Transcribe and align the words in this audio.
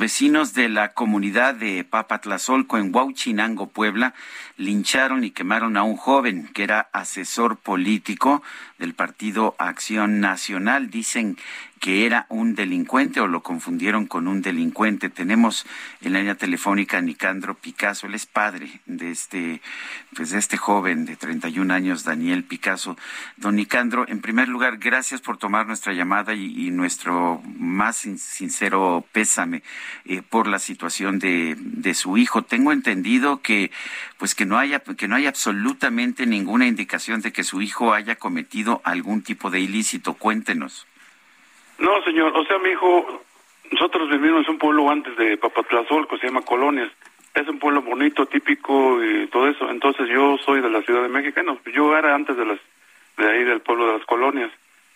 Vecinos 0.00 0.54
de 0.54 0.70
la 0.70 0.94
comunidad 0.94 1.54
de 1.54 1.84
Papatlazolco 1.84 2.78
en 2.78 2.90
Huauchinango, 2.94 3.66
Puebla, 3.66 4.14
lincharon 4.56 5.24
y 5.24 5.30
quemaron 5.30 5.76
a 5.76 5.82
un 5.82 5.98
joven 5.98 6.48
que 6.54 6.62
era 6.62 6.88
asesor 6.94 7.58
político 7.58 8.42
del 8.78 8.94
Partido 8.94 9.54
Acción 9.58 10.18
Nacional. 10.18 10.88
Dicen 10.88 11.36
que 11.80 12.04
era 12.04 12.26
un 12.28 12.54
delincuente 12.54 13.20
o 13.20 13.26
lo 13.26 13.42
confundieron 13.42 14.06
con 14.06 14.28
un 14.28 14.42
delincuente. 14.42 15.08
Tenemos 15.08 15.66
en 16.02 16.12
la 16.12 16.18
línea 16.18 16.34
telefónica 16.34 16.98
a 16.98 17.00
Nicandro 17.00 17.54
Picasso, 17.54 18.06
él 18.06 18.14
es 18.14 18.26
padre 18.26 18.80
de 18.84 19.10
este, 19.10 19.62
pues 20.14 20.30
de 20.30 20.38
este 20.38 20.58
joven 20.58 21.06
de 21.06 21.16
31 21.16 21.72
años, 21.72 22.04
Daniel 22.04 22.44
Picasso. 22.44 22.98
Don 23.38 23.56
Nicandro, 23.56 24.06
en 24.06 24.20
primer 24.20 24.48
lugar, 24.48 24.76
gracias 24.76 25.22
por 25.22 25.38
tomar 25.38 25.66
nuestra 25.66 25.94
llamada 25.94 26.34
y, 26.34 26.70
nuestro 26.70 27.42
más 27.58 27.96
sincero 27.96 29.04
pésame 29.12 29.62
eh, 30.04 30.22
por 30.22 30.46
la 30.46 30.58
situación 30.58 31.18
de, 31.18 31.56
de 31.58 31.94
su 31.94 32.18
hijo. 32.18 32.42
Tengo 32.42 32.72
entendido 32.72 33.40
que, 33.40 33.70
pues 34.18 34.34
que 34.34 34.44
no 34.44 34.58
haya, 34.58 34.80
que 34.80 35.08
no 35.08 35.16
hay 35.16 35.26
absolutamente 35.26 36.26
ninguna 36.26 36.66
indicación 36.66 37.22
de 37.22 37.32
que 37.32 37.42
su 37.42 37.62
hijo 37.62 37.94
haya 37.94 38.16
cometido 38.16 38.82
algún 38.84 39.22
tipo 39.22 39.50
de 39.50 39.60
ilícito. 39.60 40.14
Cuéntenos. 40.14 40.86
No, 41.80 42.02
señor, 42.04 42.36
o 42.36 42.44
sea, 42.44 42.58
mi 42.58 42.70
hijo, 42.70 43.22
nosotros 43.72 44.10
vivimos 44.10 44.44
en 44.44 44.52
un 44.52 44.58
pueblo 44.58 44.90
antes 44.90 45.16
de 45.16 45.38
Papatlazolco, 45.38 46.18
se 46.18 46.26
llama 46.26 46.42
Colonias. 46.42 46.90
Es 47.34 47.48
un 47.48 47.58
pueblo 47.58 47.80
bonito, 47.80 48.26
típico 48.26 49.02
y 49.02 49.26
todo 49.28 49.48
eso. 49.48 49.68
Entonces 49.70 50.08
yo 50.08 50.36
soy 50.44 50.60
de 50.60 50.68
la 50.68 50.82
Ciudad 50.82 51.02
de 51.02 51.08
México. 51.08 51.42
No, 51.42 51.58
yo 51.72 51.96
era 51.96 52.14
antes 52.14 52.36
de 52.36 52.44
las 52.44 52.58
de 53.16 53.30
ahí 53.30 53.44
del 53.44 53.60
pueblo 53.60 53.86
de 53.86 53.98
las 53.98 54.06
colonias 54.06 54.50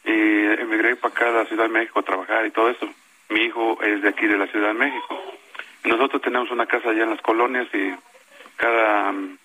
y 0.04 0.10
emigré 0.10 0.96
para 0.96 1.14
acá 1.14 1.28
a 1.28 1.32
la 1.32 1.44
Ciudad 1.46 1.64
de 1.64 1.70
México 1.70 2.00
a 2.00 2.02
trabajar 2.02 2.44
y 2.46 2.50
todo 2.50 2.68
eso. 2.68 2.88
Mi 3.30 3.41
hijo 3.41 3.78
es 3.82 4.02
de 4.02 4.08
aquí 4.08 4.26
de 4.26 4.38
la 4.38 4.46
Ciudad 4.48 4.69
de 4.69 4.74
México. 4.74 5.22
nosotros 5.84 6.22
tenemos 6.22 6.50
una 6.50 6.66
casa 6.66 6.91
allá 6.91 7.04
en 7.04 7.10
las 7.10 7.22
colonias 7.22 7.66
y 7.72 7.94
cada 8.56 9.12
mm, 9.12 9.38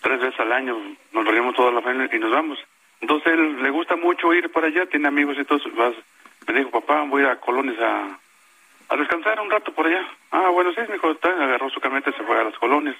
tres 0.00 0.20
veces 0.20 0.40
al 0.40 0.52
año 0.52 0.76
nos 1.12 1.24
reunimos 1.24 1.54
toda 1.54 1.70
la 1.70 1.82
familia 1.82 2.08
y 2.14 2.18
nos 2.18 2.32
vamos. 2.32 2.58
Entonces 3.00 3.32
él 3.32 3.62
le 3.62 3.70
gusta 3.70 3.96
mucho 3.96 4.32
ir 4.32 4.50
para 4.50 4.68
allá, 4.68 4.86
tiene 4.86 5.08
amigos 5.08 5.36
y 5.38 5.44
todo. 5.44 5.60
Me 6.46 6.54
dijo, 6.54 6.70
papá, 6.70 7.02
voy 7.02 7.24
a 7.24 7.36
Colonias 7.36 7.78
a, 7.80 8.18
a 8.88 8.96
descansar 8.96 9.40
un 9.40 9.50
rato 9.50 9.72
por 9.72 9.86
allá. 9.86 10.06
Ah, 10.30 10.48
bueno, 10.50 10.72
sí, 10.72 10.80
dijo, 10.92 11.10
está, 11.10 11.30
agarró 11.30 11.70
su 11.70 11.80
camioneta 11.80 12.10
y 12.10 12.14
se 12.14 12.22
fue 12.22 12.38
a 12.38 12.44
las 12.44 12.58
colonias. 12.58 12.96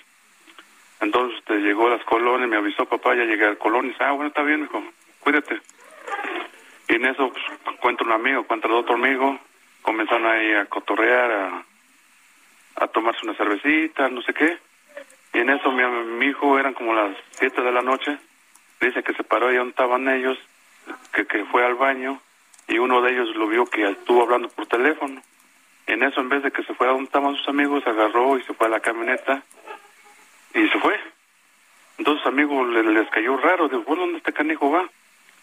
Entonces 1.01 1.43
te 1.45 1.55
este, 1.55 1.67
llegó 1.67 1.89
a 1.89 1.97
las 1.97 2.05
colonias, 2.05 2.49
me 2.49 2.57
avisó, 2.57 2.87
papá, 2.87 3.15
ya 3.15 3.25
llegué 3.25 3.47
a 3.47 3.57
colonias. 3.57 3.97
Ah, 4.01 4.13
bueno, 4.13 4.29
está 4.29 4.43
bien, 4.43 4.61
me 4.61 4.67
dijo, 4.67 4.83
cuídate. 5.21 5.61
Y 6.89 6.95
en 6.95 7.07
eso 7.07 7.31
pues, 7.31 7.45
encuentro 7.67 8.07
un 8.07 8.13
amigo, 8.13 8.41
encuentro 8.41 8.79
otro 8.79 8.95
amigo, 8.95 9.39
comenzaron 9.83 10.27
ahí 10.27 10.53
a 10.55 10.67
cotorrear, 10.67 11.31
a, 11.31 11.65
a 12.77 12.87
tomarse 12.89 13.21
una 13.25 13.35
cervecita, 13.35 14.09
no 14.09 14.23
sé 14.23 14.33
qué. 14.33 14.59
Y 15.35 15.39
en 15.39 15.51
eso 15.51 15.71
mi, 15.71 15.83
mi 15.85 16.27
hijo, 16.27 16.59
eran 16.59 16.75
como 16.75 16.95
las 16.95 17.17
siete 17.33 17.61
de 17.61 17.73
la 17.73 17.83
noche, 17.83 18.17
dice 18.81 19.03
que 19.03 19.15
se 19.15 19.25
paró 19.25 19.53
y 19.53 19.57
donde 19.57 19.71
estaban 19.71 20.09
ellos, 20.09 20.39
que, 21.13 21.27
que 21.27 21.45
fue 21.47 21.65
al 21.65 21.75
baño 21.75 22.21
y 22.69 22.79
uno 22.79 23.03
de 23.03 23.13
ellos 23.13 23.35
lo 23.37 23.47
vio 23.49 23.67
que 23.67 23.89
estuvo 23.89 24.23
hablando 24.23 24.49
por 24.49 24.67
teléfono. 24.67 25.23
En 25.87 26.03
eso, 26.03 26.21
en 26.21 26.29
vez 26.29 26.43
de 26.43 26.51
que 26.51 26.63
se 26.65 26.75
fuera 26.75 26.93
donde 26.93 27.07
estaban 27.07 27.37
sus 27.37 27.49
amigos, 27.49 27.87
agarró 27.87 28.39
y 28.39 28.43
se 28.43 28.55
fue 28.55 28.67
a 28.67 28.71
la 28.71 28.81
camioneta 28.81 29.43
y 30.55 30.67
se 30.69 30.79
fue. 30.79 30.99
Entonces, 31.99 32.27
amigos, 32.27 32.67
les, 32.69 33.09
cayó 33.11 33.37
raro. 33.37 33.69
Digo, 33.69 33.83
bueno, 33.83 34.03
¿dónde 34.03 34.19
este 34.19 34.33
canijo 34.33 34.71
va? 34.71 34.89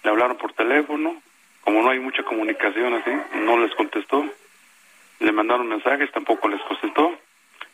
Le 0.03 0.09
hablaron 0.09 0.37
por 0.37 0.53
teléfono. 0.53 1.21
Como 1.61 1.83
no 1.83 1.91
hay 1.91 1.99
mucha 1.99 2.23
comunicación 2.23 2.95
así, 2.95 3.11
no 3.35 3.57
les 3.59 3.73
contestó. 3.75 4.25
Le 5.19 5.31
mandaron 5.31 5.67
mensajes, 5.67 6.11
tampoco 6.11 6.47
les 6.47 6.61
contestó. 6.63 7.15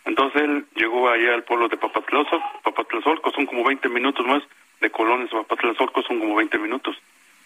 Entonces 0.04 0.42
él 0.42 0.66
llegó 0.76 1.10
allá 1.10 1.34
al 1.34 1.44
pueblo 1.44 1.70
de 1.70 1.78
Papatlazolco, 1.78 2.62
Papatlazolco, 2.64 3.32
son 3.32 3.46
como 3.46 3.64
20 3.64 3.90
minutos 3.90 4.26
más 4.26 4.44
de 4.82 4.90
Colones 4.90 5.32
a 5.34 5.44
Papatlazolco, 5.44 6.02
son 6.04 6.20
como 6.20 6.36
20 6.36 6.58
minutos. 6.60 6.98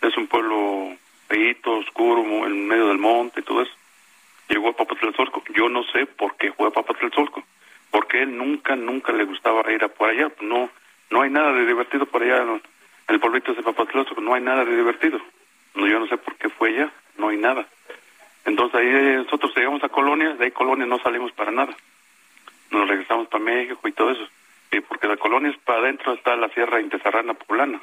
Es 0.01 0.15
un 0.17 0.27
pueblo 0.27 0.95
feito, 1.31 1.71
oscuro, 1.77 2.21
en 2.45 2.67
medio 2.67 2.89
del 2.89 2.97
monte 2.97 3.39
y 3.39 3.43
todo 3.43 3.61
eso. 3.61 3.71
Llegó 4.49 4.69
a 4.69 4.75
Papatlazolco. 4.75 5.43
Yo 5.55 5.69
no 5.69 5.83
sé 5.85 6.05
por 6.05 6.35
qué 6.35 6.51
fue 6.51 6.67
a 6.67 6.71
Papatlazolco. 6.71 7.43
Porque 7.89 8.21
él 8.21 8.37
nunca, 8.37 8.75
nunca 8.75 9.13
le 9.13 9.23
gustaba 9.23 9.69
ir 9.71 9.83
a 9.83 9.87
por 9.87 10.09
allá. 10.09 10.31
No 10.41 10.69
no 11.09 11.21
hay 11.21 11.29
nada 11.29 11.51
de 11.53 11.65
divertido 11.65 12.05
por 12.05 12.23
allá 12.23 12.41
en 12.43 12.61
el 13.07 13.19
pueblito 13.19 13.53
de 13.53 13.63
Papatlazolco. 13.63 14.21
No 14.21 14.33
hay 14.33 14.41
nada 14.41 14.65
de 14.65 14.75
divertido. 14.75 15.19
No, 15.75 15.87
yo 15.87 15.99
no 15.99 16.07
sé 16.07 16.17
por 16.17 16.35
qué 16.35 16.49
fue 16.49 16.69
allá. 16.69 16.91
No 17.17 17.29
hay 17.29 17.37
nada. 17.37 17.65
Entonces 18.45 18.79
ahí 18.79 19.15
nosotros 19.15 19.53
llegamos 19.55 19.83
a 19.83 19.89
Colonia. 19.89 20.33
De 20.33 20.45
ahí 20.45 20.51
Colonia 20.51 20.85
no 20.85 20.99
salimos 20.99 21.31
para 21.31 21.51
nada. 21.51 21.75
Nos 22.71 22.87
regresamos 22.87 23.27
para 23.27 23.43
México 23.43 23.87
y 23.87 23.91
todo 23.91 24.11
eso. 24.11 24.27
Y 24.71 24.79
porque 24.81 25.07
la 25.07 25.17
Colonia 25.17 25.51
es 25.51 25.57
para 25.59 25.79
adentro 25.79 26.13
está 26.13 26.35
la 26.35 26.49
Sierra 26.49 26.79
Intesarrana 26.81 27.33
Poblana. 27.33 27.79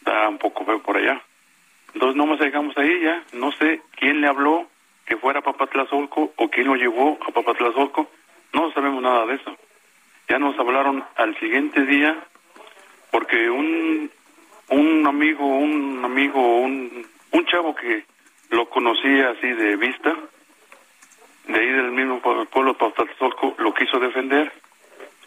Está 0.00 0.28
un 0.28 0.38
poco 0.38 0.64
feo 0.64 0.82
por 0.82 0.96
allá. 0.96 1.22
Entonces 1.94 2.16
no 2.16 2.26
nos 2.26 2.38
dejamos 2.38 2.76
ahí 2.76 3.00
ya, 3.02 3.22
no 3.32 3.52
sé 3.52 3.80
quién 3.96 4.20
le 4.20 4.28
habló 4.28 4.68
que 5.06 5.16
fuera 5.16 5.40
a 5.40 5.42
Papatlazolco 5.42 6.32
o 6.36 6.50
quién 6.50 6.66
lo 6.66 6.76
llevó 6.76 7.18
a 7.26 7.32
Papatlazolco, 7.32 8.10
no 8.52 8.72
sabemos 8.72 9.02
nada 9.02 9.26
de 9.26 9.34
eso. 9.34 9.56
Ya 10.28 10.38
nos 10.38 10.58
hablaron 10.58 11.02
al 11.16 11.38
siguiente 11.38 11.82
día 11.86 12.16
porque 13.10 13.48
un 13.48 14.10
un 14.70 15.06
amigo, 15.06 15.46
un 15.46 16.04
amigo, 16.04 16.60
un, 16.60 17.06
un 17.32 17.46
chavo 17.46 17.74
que 17.74 18.04
lo 18.50 18.68
conocía 18.68 19.30
así 19.30 19.46
de 19.46 19.76
vista, 19.76 20.14
de 21.46 21.58
ahí 21.58 21.66
del 21.66 21.92
mismo 21.92 22.20
pueblo 22.20 22.74
Papatlazolco, 22.74 23.54
lo 23.58 23.72
quiso 23.72 23.98
defender. 23.98 24.52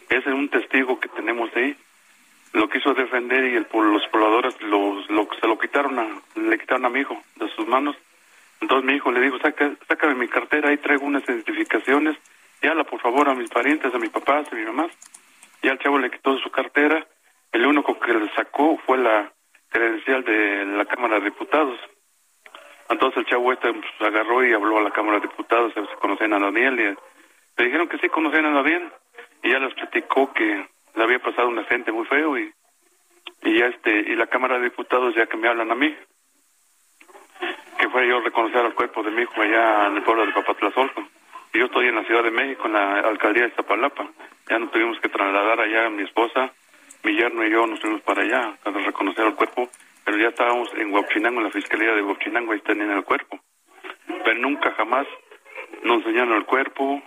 Ese 0.08 0.28
es 0.28 0.34
un 0.34 0.48
testigo 0.48 1.00
que 1.00 1.08
tenemos 1.08 1.50
ahí 1.56 1.76
lo 2.52 2.68
quiso 2.68 2.94
defender 2.94 3.44
y 3.44 3.56
el, 3.56 3.66
los 3.72 4.06
pobladores 4.08 4.60
los, 4.62 5.08
lo, 5.10 5.28
se 5.40 5.46
lo 5.46 5.58
quitaron 5.58 5.98
a, 5.98 6.06
le 6.34 6.58
quitaron 6.58 6.84
a 6.84 6.90
mi 6.90 7.00
hijo 7.00 7.20
de 7.36 7.48
sus 7.50 7.66
manos. 7.66 7.96
Entonces 8.60 8.84
mi 8.84 8.94
hijo 8.94 9.10
le 9.10 9.20
dijo, 9.20 9.38
Saca, 9.38 9.72
sácame 9.88 10.14
mi 10.14 10.28
cartera, 10.28 10.68
ahí 10.68 10.76
traigo 10.76 11.04
unas 11.04 11.26
identificaciones, 11.28 12.16
habla 12.62 12.84
por 12.84 13.00
favor 13.00 13.28
a 13.28 13.34
mis 13.34 13.50
parientes, 13.50 13.92
a 13.94 13.98
mis 13.98 14.10
papás, 14.10 14.52
a 14.52 14.54
mi 14.54 14.64
mamá. 14.64 14.86
Y 15.62 15.68
al 15.68 15.78
chavo 15.78 15.98
le 15.98 16.10
quitó 16.10 16.36
su 16.38 16.50
cartera, 16.50 17.06
el 17.52 17.66
único 17.66 17.98
que 17.98 18.14
le 18.14 18.28
sacó 18.34 18.78
fue 18.86 18.98
la 18.98 19.32
credencial 19.68 20.24
de 20.24 20.64
la 20.66 20.84
Cámara 20.84 21.18
de 21.18 21.26
Diputados. 21.26 21.78
Entonces 22.88 23.18
el 23.18 23.26
chavo 23.26 23.52
este 23.52 23.72
pues, 23.72 23.92
agarró 24.00 24.44
y 24.44 24.52
habló 24.52 24.78
a 24.78 24.82
la 24.82 24.90
Cámara 24.90 25.18
de 25.18 25.28
Diputados, 25.28 25.72
se 25.74 25.96
conocían 25.98 26.34
a 26.34 26.38
Daniel, 26.38 26.78
y 26.78 26.84
le 27.56 27.64
dijeron 27.64 27.88
que 27.88 27.98
sí 27.98 28.08
conocían 28.08 28.46
a 28.46 28.62
Daniel, 28.62 28.92
y 29.42 29.50
ya 29.50 29.58
les 29.58 29.74
platicó 29.74 30.32
que 30.32 30.66
le 30.94 31.02
había 31.02 31.18
pasado 31.18 31.48
un 31.48 31.58
accidente 31.58 31.92
muy 31.92 32.06
feo 32.06 32.38
y 32.38 32.52
y 33.44 33.58
ya 33.58 33.66
este 33.66 33.90
y 33.90 34.16
la 34.16 34.26
Cámara 34.26 34.58
de 34.58 34.64
Diputados 34.64 35.14
ya 35.14 35.26
que 35.26 35.36
me 35.36 35.48
hablan 35.48 35.70
a 35.70 35.74
mí 35.74 35.94
que 37.78 37.88
fue 37.88 38.06
yo 38.08 38.20
reconocer 38.20 38.64
al 38.64 38.74
cuerpo 38.74 39.02
de 39.02 39.10
mi 39.10 39.22
hijo 39.22 39.40
allá 39.40 39.88
en 39.88 39.96
el 39.96 40.02
pueblo 40.02 40.26
de 40.26 40.32
Papatlazolco 40.32 41.02
y 41.52 41.58
yo 41.58 41.66
estoy 41.66 41.88
en 41.88 41.96
la 41.96 42.04
Ciudad 42.04 42.22
de 42.22 42.30
México 42.30 42.66
en 42.66 42.72
la 42.72 43.00
alcaldía 43.00 43.42
de 43.42 43.48
Iztapalapa. 43.50 44.08
Ya 44.48 44.58
nos 44.58 44.70
tuvimos 44.70 44.98
que 45.00 45.08
trasladar 45.08 45.60
allá 45.60 45.90
mi 45.90 46.02
esposa 46.02 46.52
mi 47.02 47.14
yerno 47.16 47.44
y 47.44 47.50
yo 47.50 47.66
nos 47.66 47.80
fuimos 47.80 48.00
para 48.02 48.22
allá 48.22 48.56
para 48.62 48.78
reconocer 48.80 49.26
el 49.26 49.34
cuerpo 49.34 49.68
pero 50.04 50.18
ya 50.18 50.28
estábamos 50.28 50.68
en 50.74 50.92
Huachinango 50.92 51.38
en 51.38 51.44
la 51.44 51.50
fiscalía 51.50 51.92
de 51.94 52.02
Huachinango 52.02 52.52
ahí 52.52 52.60
tenían 52.60 52.90
el 52.90 53.04
cuerpo. 53.04 53.38
Pero 54.24 54.38
nunca 54.40 54.72
jamás 54.72 55.06
nos 55.82 55.98
enseñaron 55.98 56.34
el 56.34 56.44
cuerpo 56.44 57.02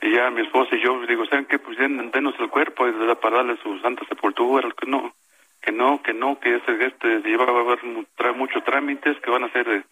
y 0.00 0.14
ya 0.14 0.30
mi 0.30 0.42
esposa 0.42 0.74
y 0.76 0.82
yo 0.82 1.04
digo, 1.06 1.26
¿saben 1.26 1.46
qué? 1.46 1.58
Pues 1.58 1.76
denos 1.78 2.34
el 2.38 2.48
cuerpo 2.48 2.86
para 3.20 3.38
darle 3.38 3.56
su 3.62 3.78
santa 3.80 4.04
sepultura, 4.06 4.68
que 4.78 4.86
no, 4.86 5.14
que 5.60 5.72
no, 5.72 6.02
que 6.02 6.14
no, 6.14 6.38
que 6.38 6.56
este, 6.56 6.86
este 6.86 7.20
lleva 7.20 7.44
a 7.44 7.60
haber 7.60 7.80
trae 8.16 8.32
muchos 8.32 8.64
trámites 8.64 9.18
que 9.20 9.30
van 9.30 9.44
a 9.44 9.52
ser 9.52 9.66
de, 9.66 9.82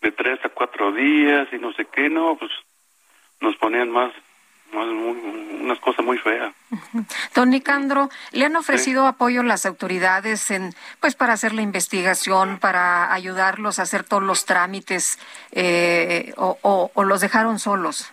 de 0.00 0.12
tres 0.12 0.38
a 0.44 0.48
cuatro 0.48 0.92
días 0.92 1.48
y 1.52 1.58
no 1.58 1.72
sé 1.72 1.86
qué, 1.86 2.08
no, 2.08 2.36
pues 2.36 2.50
nos 3.40 3.56
ponían 3.56 3.90
más, 3.90 4.12
unas 4.72 5.78
cosas 5.78 6.04
muy 6.04 6.18
feas. 6.18 6.54
Don 7.34 7.50
Nicandro, 7.50 8.08
¿le 8.32 8.46
han 8.46 8.56
ofrecido 8.56 9.06
apoyo 9.06 9.42
las 9.42 9.66
autoridades 9.66 10.50
en, 10.50 10.74
pues, 11.00 11.14
para 11.14 11.34
hacer 11.34 11.52
la 11.52 11.62
investigación, 11.62 12.58
para 12.58 13.12
ayudarlos 13.12 13.78
a 13.78 13.82
hacer 13.82 14.04
todos 14.04 14.22
los 14.22 14.46
trámites, 14.46 15.18
eh, 15.52 16.32
o, 16.36 16.90
o, 16.94 17.04
los 17.04 17.20
dejaron 17.20 17.58
solos? 17.58 18.12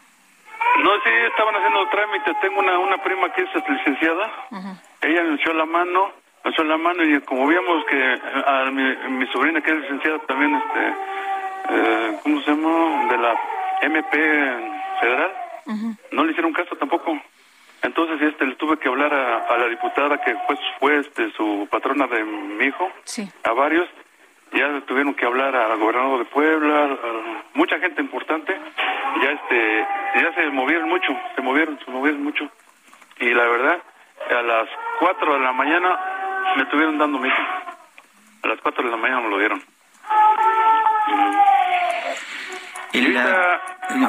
No, 0.81 0.89
sí, 1.03 1.09
estaban 1.29 1.55
haciendo 1.55 1.87
trámites. 1.89 2.39
Tengo 2.41 2.59
una, 2.59 2.79
una 2.79 2.97
prima 2.97 3.31
que 3.33 3.43
es 3.43 3.49
licenciada. 3.69 4.31
Ella 5.01 5.23
me 5.23 5.35
echó 5.35 5.53
la 5.53 5.65
mano, 5.65 6.11
me 6.43 6.51
echó 6.51 6.63
la 6.63 6.77
mano 6.77 7.03
y 7.03 7.21
como 7.21 7.47
vimos 7.47 7.85
que 7.85 8.19
a 8.45 8.71
mi, 8.71 9.27
sobrina 9.27 9.61
que 9.61 9.71
es 9.71 9.77
licenciada 9.81 10.19
también, 10.19 10.55
este, 10.55 10.93
eh, 11.69 12.19
¿cómo 12.23 12.41
se 12.41 12.51
llama? 12.51 13.05
De 13.09 13.17
la 13.17 13.39
MP 13.81 14.17
federal, 14.99 15.31
no 16.11 16.23
le 16.23 16.31
hicieron 16.31 16.53
caso 16.53 16.75
tampoco. 16.75 17.19
Entonces 17.83 18.21
este 18.21 18.45
le 18.45 18.55
tuve 18.55 18.77
que 18.77 18.87
hablar 18.87 19.13
a, 19.13 19.57
la 19.57 19.67
diputada 19.67 20.19
que 20.21 20.35
fue, 20.45 20.57
fue 20.79 20.99
este, 20.99 21.31
su 21.31 21.67
patrona 21.69 22.07
de 22.07 22.23
mi 22.23 22.65
hijo, 22.65 22.91
a 23.43 23.53
varios, 23.53 23.87
ya 24.53 24.81
tuvieron 24.81 25.13
que 25.13 25.25
hablar 25.25 25.55
al 25.55 25.79
gobernador 25.79 26.19
de 26.19 26.25
Puebla, 26.25 26.97
mucha 27.53 27.79
gente 27.79 28.01
importante, 28.01 28.55
ya 29.23 29.31
este, 29.31 29.87
ya 30.15 30.33
se 30.35 30.49
movieron 30.49 30.89
mucho, 30.89 31.17
se 31.35 31.41
movieron, 31.41 31.79
se 31.83 31.91
movieron 31.91 32.23
mucho. 32.23 32.49
Y 33.19 33.33
la 33.33 33.43
verdad, 33.43 33.81
a 34.29 34.41
las 34.41 34.69
4 34.99 35.33
de 35.33 35.39
la 35.39 35.51
mañana 35.53 35.99
me 36.55 36.63
estuvieron 36.63 36.97
dando 36.97 37.19
mi 37.19 37.27
hijo. 37.27 37.41
A 38.43 38.47
las 38.47 38.59
4 38.61 38.83
de 38.83 38.89
la 38.91 38.97
mañana 38.97 39.21
me 39.21 39.29
lo 39.29 39.37
dieron. 39.37 39.63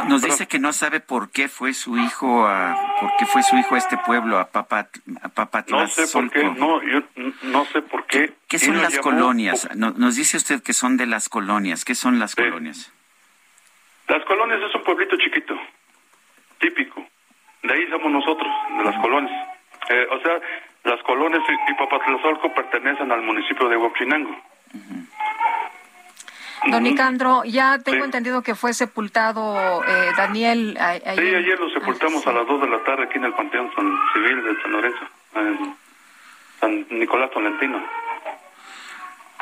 nos 0.08 0.22
dice 0.22 0.46
que 0.46 0.58
no 0.58 0.72
sabe 0.72 1.00
por 1.00 1.30
qué 1.30 1.48
fue 1.48 1.74
su 1.74 1.96
hijo 1.98 2.46
a 2.46 2.74
por 3.00 3.16
qué 3.18 3.26
fue 3.26 3.42
su 3.42 3.56
hijo 3.56 3.74
a 3.74 3.78
este 3.78 3.96
pueblo 3.98 4.38
a 4.38 4.48
Papat 4.50 4.88
a 5.22 5.64
No 5.68 5.86
sé 5.88 6.06
por 6.12 6.30
qué, 6.30 6.44
no, 6.44 6.82
yo 6.82 7.02
no 7.42 7.64
sé 7.66 7.82
por 7.82 8.06
qué. 8.06 8.32
¿Qué, 8.48 8.58
son 8.58 8.80
las 8.80 8.98
colonias? 8.98 9.68
nos 9.74 10.16
dice 10.16 10.36
usted 10.36 10.62
que 10.62 10.72
son 10.72 10.96
de 10.96 11.06
las 11.06 11.28
colonias. 11.28 11.84
¿Qué 11.84 11.94
son 11.94 12.18
las 12.18 12.34
colonias? 12.34 12.92
Las 14.08 14.24
colonias 14.24 14.60
es 14.62 14.74
un 14.74 14.82
pueblito 14.82 15.16
chiquito, 15.16 15.54
típico. 16.62 17.04
De 17.62 17.74
ahí 17.74 17.86
somos 17.90 18.10
nosotros, 18.10 18.50
de 18.78 18.84
las 18.84 18.96
colonias. 19.02 19.48
Eh, 19.90 20.06
o 20.10 20.20
sea, 20.20 20.40
las 20.84 21.02
colonias 21.02 21.42
y 21.68 21.74
Papatlazolco 21.74 22.54
pertenecen 22.54 23.12
al 23.12 23.22
municipio 23.22 23.68
de 23.68 23.76
Huachinango. 23.76 24.34
Don 26.70 26.82
Nicandro, 26.84 27.42
ya 27.44 27.80
tengo 27.80 28.04
entendido 28.04 28.42
que 28.42 28.54
fue 28.54 28.72
sepultado 28.72 29.82
eh, 29.84 30.10
Daniel. 30.16 30.78
sí, 31.16 31.34
ayer 31.34 31.58
lo 31.58 31.68
sepultamos 31.70 32.24
a 32.26 32.32
las 32.32 32.46
2 32.46 32.60
de 32.62 32.68
la 32.68 32.84
tarde 32.84 33.04
aquí 33.04 33.18
en 33.18 33.24
el 33.24 33.34
Panteón 33.34 33.70
San 33.74 33.92
Civil 34.12 34.44
de 34.44 34.62
San 34.62 34.72
Lorenzo, 34.72 35.04
en 35.34 35.76
San 36.60 36.86
Nicolás 36.90 37.30
Tolentino. 37.32 37.82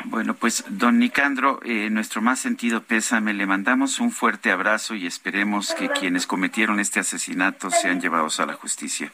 Bueno, 0.05 0.33
pues 0.33 0.65
don 0.69 0.99
Nicandro, 0.99 1.59
eh, 1.63 1.89
nuestro 1.89 2.21
más 2.21 2.39
sentido 2.39 2.81
pésame, 2.81 3.33
le 3.33 3.45
mandamos 3.45 3.99
un 3.99 4.11
fuerte 4.11 4.51
abrazo 4.51 4.95
y 4.95 5.05
esperemos 5.05 5.73
que 5.73 5.89
quienes 5.89 6.27
cometieron 6.27 6.79
este 6.79 6.99
asesinato 6.99 7.69
sean 7.69 8.01
llevados 8.01 8.39
a 8.39 8.45
la 8.45 8.53
justicia. 8.53 9.11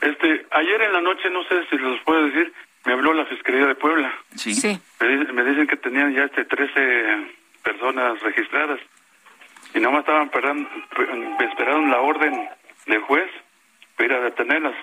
Este, 0.00 0.46
ayer 0.50 0.82
en 0.82 0.92
la 0.92 1.00
noche, 1.00 1.30
no 1.30 1.44
sé 1.44 1.66
si 1.70 1.78
los 1.78 2.00
puedo 2.00 2.24
decir, 2.26 2.52
me 2.84 2.92
habló 2.92 3.14
la 3.14 3.24
Fiscalía 3.26 3.66
de 3.66 3.74
Puebla. 3.74 4.12
Sí. 4.34 4.50
Me, 5.00 5.44
dicen 5.44 5.66
que 5.66 5.76
tenían 5.76 6.12
ya 6.12 6.24
este 6.24 6.44
13 6.44 7.34
personas 7.62 8.20
registradas 8.20 8.80
y 9.74 9.80
nomás 9.80 10.00
estaban 10.00 10.24
esperando, 10.24 10.68
esperaron 11.40 11.90
la 11.90 12.00
orden 12.00 12.48
del 12.86 13.00
juez 13.02 13.30
para 13.96 14.06
ir 14.06 14.12
a 14.14 14.24
detenerlas. 14.24 14.74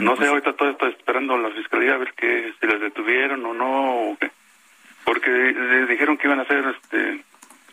No 0.00 0.12
sé, 0.12 0.18
pues 0.18 0.28
ahorita 0.30 0.52
todo 0.54 0.70
estoy 0.70 0.90
esperando 0.90 1.34
a 1.34 1.38
la 1.38 1.50
Fiscalía 1.50 1.94
a 1.94 1.98
ver 1.98 2.14
que, 2.14 2.54
si 2.58 2.66
las 2.66 2.80
detuvieron 2.80 3.44
o 3.44 3.52
no, 3.52 4.16
porque 5.04 5.30
les 5.30 5.88
dijeron 5.88 6.16
que 6.16 6.26
iban 6.26 6.38
a 6.38 6.42
hacer 6.42 6.64
este 6.82 7.24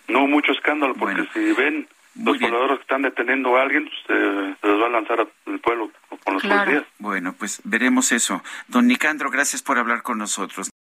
no 0.09 0.27
mucho 0.27 0.51
escándalo, 0.51 0.95
porque 0.95 1.25
si 1.33 1.53
ven 1.53 1.87
los 2.15 2.37
pobladores 2.37 2.77
que 2.77 2.81
están 2.81 3.03
deteniendo 3.03 3.55
a 3.55 3.61
alguien, 3.61 3.85
pues, 3.85 4.19
eh, 4.19 4.55
se 4.59 4.67
los 4.67 4.81
va 4.81 4.87
a 4.87 4.89
lanzar 4.89 5.19
al 5.19 5.59
pueblo 5.59 5.91
con 6.23 6.33
los 6.33 6.43
policías. 6.43 6.83
Bueno, 6.97 7.33
pues 7.37 7.61
veremos 7.63 8.11
eso. 8.11 8.43
Don 8.67 8.87
Nicandro, 8.87 9.29
gracias 9.29 9.61
por 9.61 9.77
hablar 9.77 10.01
con 10.01 10.17
nosotros. 10.17 10.69